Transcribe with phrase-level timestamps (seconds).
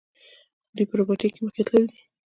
[0.75, 1.99] دوی په روباټیک کې مخکې تللي دي.